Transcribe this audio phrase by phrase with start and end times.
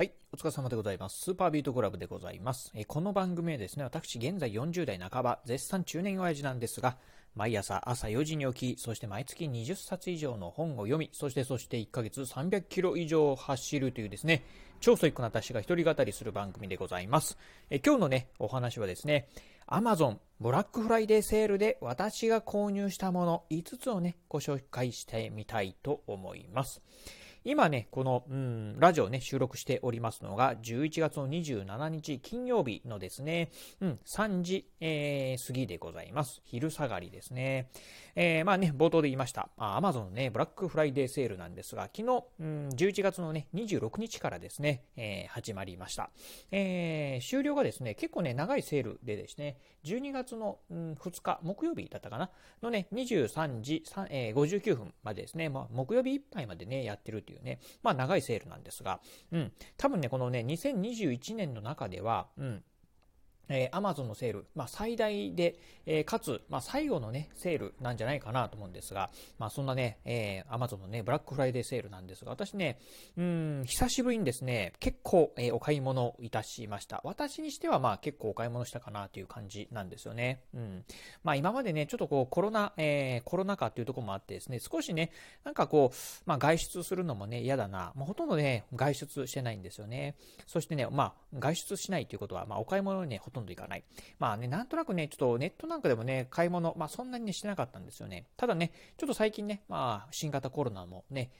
[0.00, 0.14] はい。
[0.32, 1.20] お疲れ様でございます。
[1.20, 2.72] スーパービートクラブでございます。
[2.74, 6.96] えこの番組はですね、私現在40代半ば、絶賛中年親父なんですが、
[7.34, 14.42] 毎朝朝4時に起き、そして毎月20冊以上の本を読み、そしてそして1ヶ月300キロ以上走るというですね、
[14.80, 17.36] 超ストイックな私が一人語りする番組でございます。
[17.68, 19.28] え今日のね、お話はですね、
[19.68, 26.80] Amazon ブラックフライデーセールで私が購入したもの5つをね、ご紹介してみたいと思います。
[27.44, 36.42] 今ね、この、うん、ラジオね、収録しておりますのが、11月の27日金曜日のですね、うん、3時、えー、過ぎでございます。
[36.44, 37.70] 昼下がりですね。
[38.14, 39.48] えー、まあね、冒頭で言いました。
[39.56, 46.10] アマゾンのね、ブラックフライデーセールなんですが、昨日、うん、11月のね、26日からですね、えー、始まりました。
[46.50, 52.30] えー、終了がですね、結構ね、長いセールでですね、12月の、うん、2日、木曜日だったかな、
[52.62, 59.00] のね、23時3、えー、59分までですね、まあ、木曜日いっぱいまでね、やってるっていうね、まあ長いセールなんですが、
[59.32, 62.64] うん、多分ね、このね、2021年の中では、うん、
[63.50, 72.78] えー、Amazon のセール、まあ、最大で、えー、かつ、まあ、最後のね、セールなんじゃないかなと思うんですが、まあ、そんなね、えー、Amazon のね、ブラックフライデーセールなんですが、私ね、
[73.16, 77.00] うん、久しぶりにですね、結構、えー、お買い物いたしました。
[77.04, 80.44] 私にしては、まあ、結構お買い物したかなという感じなんですよね。
[80.54, 80.84] うん。
[81.24, 85.10] まあ、今までね、ちょっとこう、コロナ、えー、コロナ禍っていうところもあってですね、少しね、
[85.44, 87.92] なんかこう、まあ、外出するのもね、嫌だな。
[87.96, 90.14] まあ、ほとんどね、外出してないんですよね。
[90.46, 93.84] そしてね、まあ、外出しないということは、まあ、お買い物にね、ほとんど行かない。
[94.18, 98.26] まあね、なんとなくね、ちょっとネットなんかでもね、買い物、まあそんなにね、してなかったんですよね。
[98.36, 101.30] ただね、ちょっと最近ね、まあ新型コロナもね、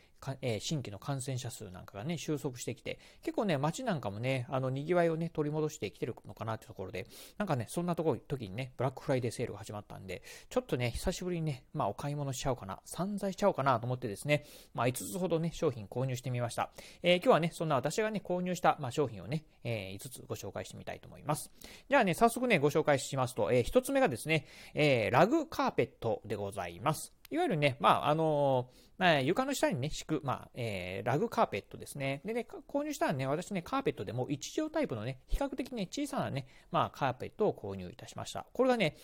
[0.43, 7.07] えー、新規の感染者数なんかがね、収束してきて、結構ね、街なんかもね、あの、賑わいをね、取り戻してきてるのかなってところで、
[7.39, 16.71] なんかね、そんなとこ、時にね、ブラックフライデーセールが始まったんで、ちょっとね、久しぶりにね、まあ、お買い物しちゃおうかな、散財しちゃおうかなと思ってですね、まあ、5つほどね、商品購入してみました。
[17.03, 21.51] えー、今日はね、そんな私がね、購入した、まあ、商品をね、えー、5つご紹介してみたいと思います。
[21.89, 27.13] じゃあね、早速ね、ご紹介しますと、えー、1つ目がですね、えー、ラグカーペットでございます。
[27.31, 32.21] いわゆるね、まあ、あのー、床の下にね、敷く、まあ、えー、ラグカーペットですね。
[32.25, 38.47] でね、購入したらね、私ね、カーペットでも1畳タイプのね、比較的ね、小さなね、まあ、カーペットを購入いたしました。
[38.53, 38.97] これがね、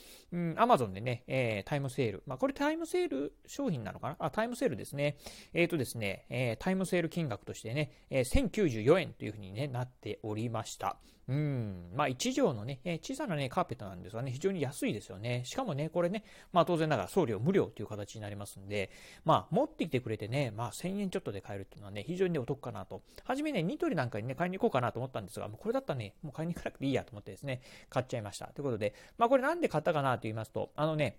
[0.57, 2.23] アマゾンでね、えー、タイムセール。
[2.27, 4.17] まあ、これタイムセール商品なのかな？
[4.19, 5.17] あ、タイムセールですね。
[5.55, 10.99] えっ、ー、とですね、えー、タイムセール金額としてね、えー、1094円というふうに、ね、なっておりました。
[11.29, 11.91] うん。
[11.95, 15.43] まあ、1畳のね、え小さなね、カーペットなんですがね、非常に安いですよね。
[15.45, 16.23] しかもね、これね、
[16.53, 18.91] まあ当然ながら送料無料という形になりますんで、
[19.25, 23.03] まあ、持ってきてくれてね、まあ1000円ちょっとで買えるっていうのはね、非常にお得かなと。
[23.25, 27.61] はじめね、ニトリなんかにね、買いに行こうかなと思ったんですが、もうこれだったらね、もう買いに行かなくていいやと思ってですね、
[27.91, 28.47] 買っちゃいました。
[28.47, 31.19] ということで、まあこれなんで買ったかなと言いますと、あのね、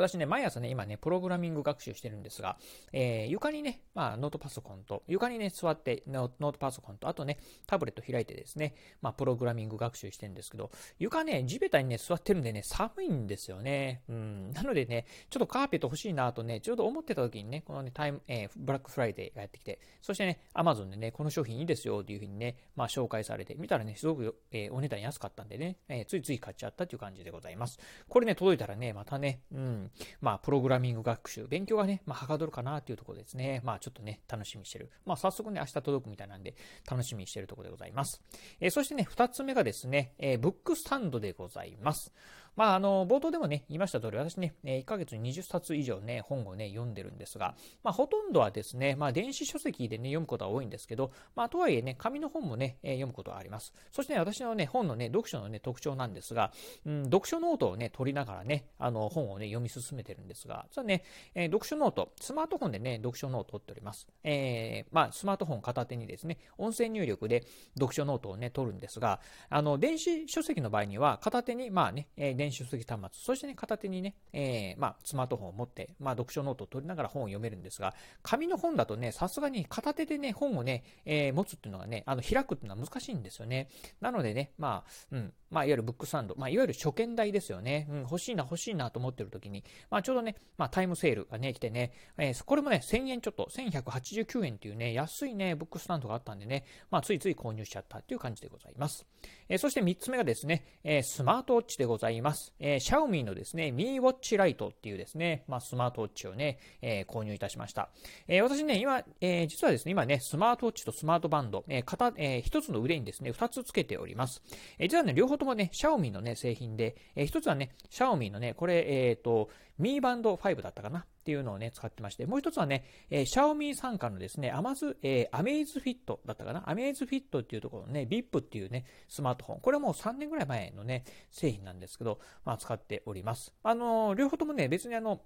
[0.00, 2.56] 私ね、毎朝ね、今ね、プログラミング学習してるんですが、
[2.92, 14.02] えー、床にね、まあ、ノートパソコンと、床にね、座って、ノートパソコンと、あとね、タブレット開いてですね、まあ、プログラミング学習してるんですけど、床ね、地べたにね、座ってるんでね、寒いんですよね。
[14.08, 14.50] うん。
[14.52, 27.78] なのでね、ちょっとカーペット欲しいなとね、ちょうど思ってた時にね、このね、タイム、えー、ブラックフライデーがやってきて、そしてね、アマゾンでね、この商品いいですよっていうふうにね、まあ、紹介されて、見たらね、すごく、えー、お値段安かったんでね、えー、ついつい買っちゃったっていう感じでございます。
[28.08, 29.89] これね、届いたらね、またね、うん、
[30.20, 33.60] まあ、プログラミング学習、勉強がね、まあ、はかどるかなというところですね。
[33.64, 34.90] まあ、ちょっとね、楽しみにしてる。
[35.04, 36.54] まあ、早速ね、明日届くみたいなんで、
[36.88, 38.22] 楽しみにしてるところでございます。
[38.60, 42.12] えー、そしてね、二つ目がですね、えー、ブックスタンドでございます。
[42.56, 53.72] まあ、あの、冒頭でもね、言いました通り、私ね、1ヶ月に20冊以上ね、本をね、読んでるんですが、まあ、ほとんどはですね、まあ、電子書籍でね、読むことは多いんですけど、まあ、とはいえね、紙の本もね、読むことはあります。
[53.92, 56.52] そしてね、私のね、本のね、読書のね、特徴なんですが、
[56.86, 64.06] うん、読書ノートをね、取りながらね、あの、本をね、読み進めてるんですが、実はね、えー、読書ノート、スマートフォンでね、読書ノートを取っております。
[64.24, 67.44] えー、まあ、スマートフォン片手にですね、音声入力で
[67.74, 72.08] 読書ノートをね、取るんですが、あの、電子書籍の場合には、片手に、まあね、
[72.40, 83.68] 電子書籍端末、そしてね、片手にね、えー、まあ、スマートフォンを持って、まあ、読書ノートを取りながら本を読めるんですが、紙の本だとね、さすがに片手でね、本をね、えー、持つっていうのがね、あの、開くっていうのは難しいんですよね。
[84.00, 87.86] なのでね、まあ、うん、まあ、いわゆるブックサンド、まあ、いわゆる初見台ですよね。
[87.90, 99.06] うん、欲しいな、欲しいなと思ってる時に、まあ、ちょうどね、まあ、タイムセールがね、来てね、えー、これもね、1000円ちょっと、1189円っていうね、安いね、ブックスタンドがあったんでね、まあ、ついつい購入しちゃったっていう感じでございます。
[99.48, 102.29] えー、そして3つ目がですね、えー、スマートウォッチでございます。
[102.58, 107.90] えー、シャオミのですね、ミーウォッチライトっていうですね、まあ、スマートウォッチをね、えー、購入いたしました。
[108.28, 114.42] えー、私ね、今、えー、実はですね、今ね、スマートウォッチとスマートバンド、えー、片、えー、一つの腕にですね、二つつけております。
[114.78, 121.06] えー、実はね、両方ともね、シャオミのね、製品で、えー、一つはね、シャオミのね、これ、えっ、ー、と、ミーバンド5だったかな。
[121.20, 126.68] っていうのをね、使ってまして、もう一つはね、えー、シャオミ傘下のですね、アマズ、えー、アメイズフィットだったかな？
[126.68, 129.60] アメイズフィットっていうところのね、VIP っていうね、スマートフォン。
[129.60, 133.52] これはもう3年ぐらい前のね、製品なんですけど、まあ使っております。
[133.62, 135.20] あのー、両方ともね、別にあの、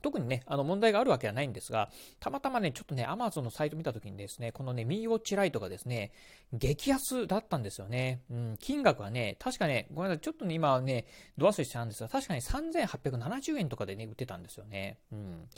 [0.00, 6.12] 特にね、あの問題があるわけはないんですが、たまたまね、ちょっとね、Amazon のサイト見たときにですね、このね、ミーウォッチライトがですね、
[6.52, 8.22] 激安だったんですよね。
[8.30, 11.06] うん、金額はね、確かね、ごめんなさい、ちょっとね、今ね、
[11.38, 14.98] ドアスイしちゃうんですが、確かに3870円とかでね、売ってたんですよね。
[15.12, 15.48] うん。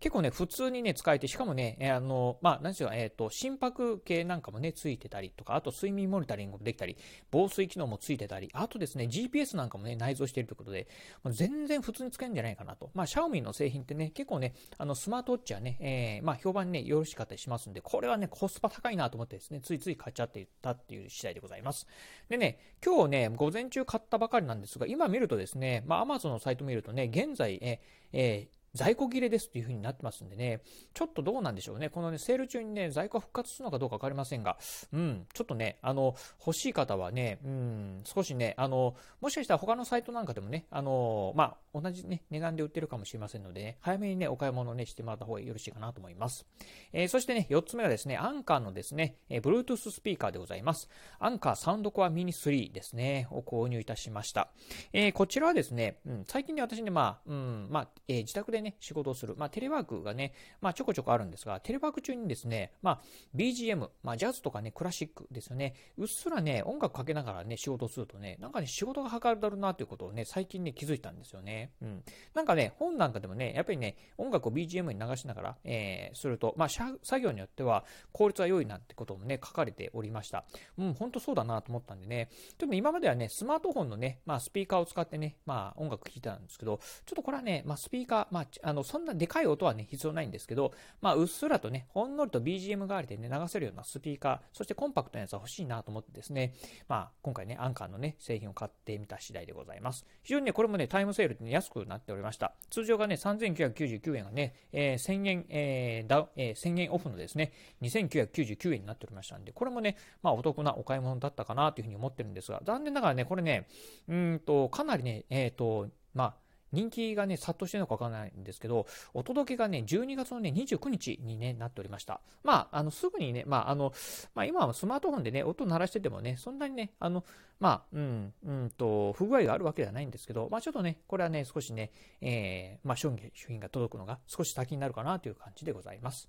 [0.00, 6.96] 結構ね、普通にね、使えて、しかもね、えー、あの、まあ、何でしょう、えっ、ー、と、心拍計なんかもね、ついてたりとか、あと睡眠モニタリングもできたり、
[7.30, 10.88] 防水機能もついてたり、あとですね、GPS なんかもね、内蔵しているということで、
[11.26, 12.90] 全然普通に使えるんじゃないかなと。
[12.94, 21.86] まあ、シャオミの製品ってね、結構ね、あの、スマートウォッチはね、えー、まあ、評判ね、よろしかったりしますんで、これはね、コスパ高いなと思ってですね、ついつい買っちゃっていったっていう次第でございます。
[22.30, 27.80] でね、今日ね、午前中買ったばかりなんですが、今見るとですね、まあ、Amazon のサイト見るとね、現在、え
[28.14, 30.62] えー在庫切れですという風になってますんでね、
[30.94, 31.88] ちょっとどうなんでしょうね。
[31.88, 34.58] このね、セール中にね、在庫復活するのかどうかわかりませんが、
[34.92, 36.14] うん、ちょっとね、あの、
[36.44, 46.46] 欲しい方はね、うん、少しね、あの、もしかしたら他のサイトなんかでもね、あの、まあ、同じね、値段で売ってるかもしれませんのでね、早めにね、お買い物をね、してもらった方がよろしいかなと思います。
[46.92, 50.88] えー、そしてね、4つ目がですね、アンカーのですね、えー、Bluetooth スピーカーでございます。
[51.18, 54.50] アンカーサウンドコアミニ3ですね、を購入いたしました。
[54.92, 63.00] えー、こちらはですね、うん、最近ね、私ね、まあ、うん、まあ、え自宅でね、仕事をする、まあ、テレワークがね、まあ、ちょこちょこあるんですが、テレワーク中にですね、まあ、
[63.34, 71.72] BGM、まあ、ジャズとかね、クラシックですよね、うっすらね、音楽かけながらね、仕事するとね、なんかね、仕事がはかるなということをね、最近ね、気づいたんですよね。
[71.82, 72.04] うん。
[72.34, 80.44] なんかね、本なんかでもね、やっぱりね、音楽を BGM に流しながら、えー、すると、まあ、作業によっては効率は良いなってこともね、書かれておりました。
[80.78, 96.54] うん、本当そうだなと思ったんでね、でも今まではね、スマートフォンのね、まあ、スピーカーを使ってね、まあ、音楽聴いてたんですけど、ちょっとこれはね、まあ、スピーカー、まあ、あの、そんなでかい音はね、必要ないんですけど、まあ、うっすらとね、ほんのりと BGM 代わりでね、流せるようなスピーカー、そしてコンパクトなやつは欲しいなと思ってですね、
[96.88, 100.06] まあ、今回ね、アンカーのね、製品を買ってみた次第でございます。
[100.22, 102.54] 非常にね、これもね、タイムセールで、ね、安くなっておりました。
[102.70, 113.66] 通常がね、3999円がね、えー、1000円、えーだえー、1000円オフのですね、2999円になっておりましたんで、これもね、まあ、お得なお買い物だったかなというふうに思ってるんですが、残念ながらね、これね、
[114.08, 116.34] うんと、かなりね、えっ、ー、と、まあ、
[116.72, 122.20] 人気がね、殺到してるのかわからないんですけど、お届けがね、12月のね、29日にね、なっておりました。
[122.42, 123.92] まあ、あの、すぐにね、まあ、あの、
[124.34, 127.24] まあ、今はスマートフォンでね、音鳴らしててもね、そんなにね、あの、
[127.58, 131.90] まあ、うん、うんと、不具合があるわけではないんですけど、まあ、ちょっとね、これはね、少しね、
[132.20, 136.28] えー、まあ、商品が届くのが少し先になるかなという感じでございます。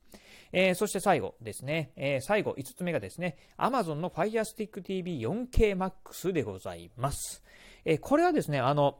[0.52, 7.44] えー、そして最後ですね、えー、最後、5つ目がですね、Amazon の Fire Stick TV 4K Max でございます。
[7.86, 9.00] えー、これはですね、あの、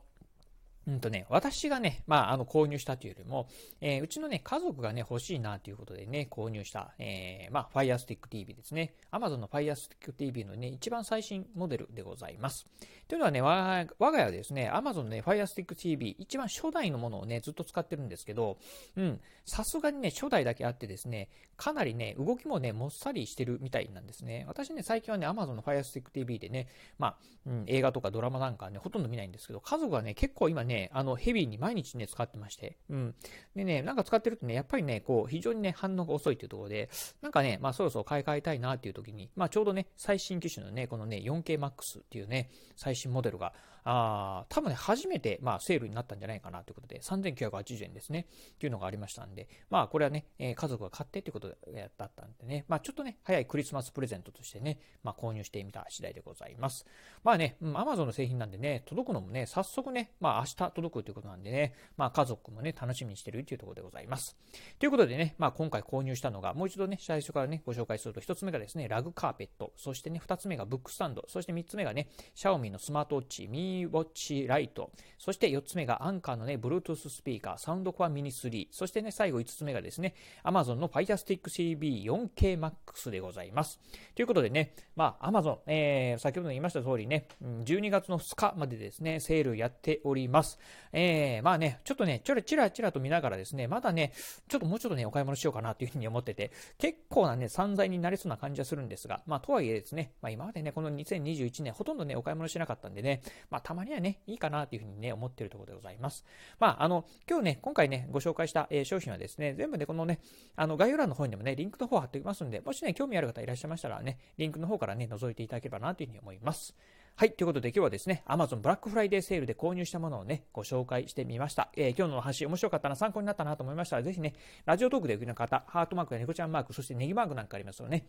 [0.92, 3.48] うんとね、私がね、まあ、あの、購入したというよりも、
[3.80, 8.94] えー、うちのね、家族がね、欲しいなということでね、購入した、えー、まあ、Fire Stick TV ですね。
[9.10, 12.68] Amazon の Fire Stick TV のね、一番最新モデルでございます。
[13.08, 18.58] というのはね、我が家はですね、Amazon のね、Fire Stick TV、一番初代のものをね、ずっと使ってるんですけど、
[18.98, 24.46] うん、さすがにね、初代だけあってですね、かなりね、動きもね、もっさりしてるみたいなんですね。
[24.48, 26.68] 私ね、最近はね、Amazon の Fire Stick TV でね、
[26.98, 33.16] まあ、うん、映画とかドラマなんかね、ほとんど見ないんですけど、家族はね、結構今ね、あの、ヘビーに毎日ね、使ってまして、うん。
[33.56, 36.90] でね、なんか使ってるとね、やっぱりね、こう、非常にね、反応が遅いっていうところで、
[37.22, 48.28] なんかね、まあ、そろそろ買い替えたいなっていう時に、まあ、ちょうどね、最新機種のね、このね、4KMAX っていうね、最新モデルが、あ多分ね、初めて、まあ、セールになったんじゃないかなということで、3980円ですね。
[48.54, 56.86] っていうのがありましたんで、まあ、これはね、えー、家族が買ってということだったんでね、まあ、ちょっとね、早いクリスマスプレゼントとしてね、まあ、購入してみた次第でございます。
[57.24, 64.38] まあね、うん、Amazon の製品なんでね、届くのもね、早速ね、まあ、明日届くということなんでね、まあ、家族もね、楽しみにしてるというところでございます。
[64.80, 83.80] ということでね、まあ、今回購入したのが、もう一度ね、最初からね、ご紹介すると、一つ目がですね、ラグカーペット、そしてね、二つ目がブックスタンド、そして三つ目がね、シャオミのスマートウォッチ、ミーウォッチライト、そして4つ目がアンカーのね、Bluetooth スピーカー、サウンドコアミニ3、そしてね、最後5つ目がですね、Amazon の Fire Stick CB 4K Max でございます。
[84.16, 90.60] ということでね、まあ、Amazon、えー、先ほど言いました通りね、12月の2日までですね、セールやっております。
[90.92, 94.14] えー、まあね、ちょっとね、ちょれちらちらと見ながらですね、まだね、
[94.48, 106.26] ちょっともうちょっとね、お買い物しようかなというふうに思ってて、結構なね、散財になりそうな感じはするんですが、まあ、とはいえですね、まあ、今までね、この2021年、ほとんどね、お買い物しなかったんでね、ま、たまにはね、いいかなというふうにね、思ってるところでございます。
[106.60, 110.20] まあ、あの、今日ね、今回ね、ご紹介した、えー、商品はですね、全部ね、このね、
[110.56, 116.76] あの、概要欄の方にもね、リンクの方貼っておきますんで、もしね、興味ある方いらっしゃいましたらね、リンクの方からね、覗いていただければなというふうに思います。
[117.16, 117.34] はい。
[117.34, 121.70] ということで今日はですね、Amazon ブラックフライデーセールで購入したものをね、ご紹介してみました。
[121.76, 124.34] えー、今日のお話面白かったな、参考になったなと思いましたら、ぜひね、
[124.66, 128.06] ラジオトークでお聞きの方、ハートマークや猫ちゃんマーク、そしてネギマークなんかありますよね。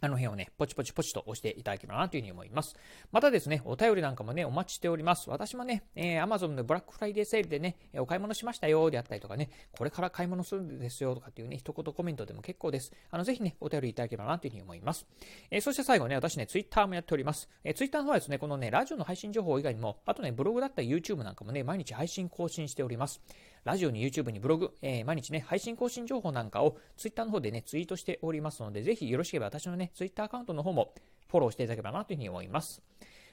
[0.00, 2.76] あの辺をね、ポチポチポチと押していただければなというふうに思います。
[3.12, 5.28] またですね、お便りなんかもね、お待ちしております。
[5.30, 12.92] 私もね、えー、Amazon のブラックフライデーセールでね、お買い物しましたよであったりとかね、これから買い物するんですよとかっていうね、一言コメントでも結構です。
[13.10, 15.06] あの、ぜひね、お便りいただければなというふうに思います。
[15.50, 17.48] えー、そして最後ね、私ね、Twitter もやっております。
[17.64, 23.20] えー、Twitter の方はですね、このね、ラジオの配信情報以外にも、あとね、ブログだったり YouTube なんかもね、毎日配信更新しております。
[23.64, 30.94] ラジオに YouTube にブログ、えー、毎日ね、配信更新情報なんかを Twitter の方でね、ツイートしておりますので、ぜひよろしければ私のね、Twitter アカウントの方も
[31.28, 32.82] フォローしていただければなというふうに思います。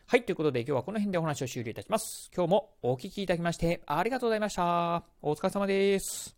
[0.09, 2.31] はい、ということで今日はこの辺でお話を終了いたします。
[2.33, 5.03] 今日もお聴きいただきましてありがとうございました。
[5.21, 6.36] お疲れ様です。